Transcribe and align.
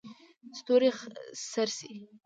ستوري 0.57 0.89
څرڅي. 1.49 1.93